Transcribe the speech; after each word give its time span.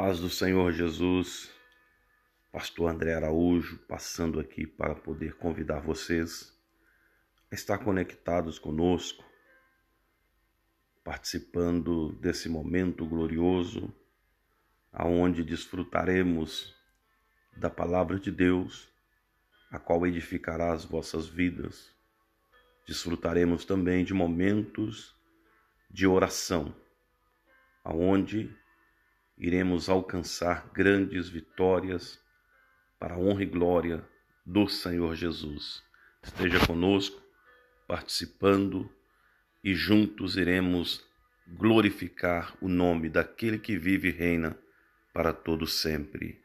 paz 0.00 0.20
do 0.20 0.30
Senhor 0.30 0.70
Jesus, 0.70 1.50
Pastor 2.52 2.88
André 2.88 3.14
Araújo, 3.14 3.78
passando 3.88 4.38
aqui 4.38 4.64
para 4.64 4.94
poder 4.94 5.34
convidar 5.34 5.80
vocês 5.80 6.56
a 7.50 7.54
estar 7.56 7.78
conectados 7.78 8.60
conosco, 8.60 9.24
participando 11.02 12.12
desse 12.20 12.48
momento 12.48 13.04
glorioso, 13.04 13.92
aonde 14.92 15.42
desfrutaremos 15.42 16.72
da 17.56 17.68
palavra 17.68 18.20
de 18.20 18.30
Deus, 18.30 18.88
a 19.68 19.80
qual 19.80 20.06
edificará 20.06 20.72
as 20.72 20.84
vossas 20.84 21.26
vidas. 21.26 21.92
Desfrutaremos 22.86 23.64
também 23.64 24.04
de 24.04 24.14
momentos 24.14 25.12
de 25.90 26.06
oração, 26.06 26.72
aonde 27.82 28.56
iremos 29.38 29.88
alcançar 29.88 30.68
grandes 30.72 31.28
vitórias 31.28 32.20
para 32.98 33.14
a 33.14 33.18
honra 33.18 33.42
e 33.44 33.46
glória 33.46 34.04
do 34.44 34.68
Senhor 34.68 35.14
Jesus. 35.14 35.82
Esteja 36.22 36.64
conosco, 36.66 37.22
participando 37.86 38.90
e 39.62 39.74
juntos 39.74 40.36
iremos 40.36 41.04
glorificar 41.46 42.56
o 42.60 42.68
nome 42.68 43.08
daquele 43.08 43.58
que 43.58 43.78
vive 43.78 44.08
e 44.08 44.12
reina 44.12 44.58
para 45.12 45.32
todo 45.32 45.66
sempre. 45.66 46.40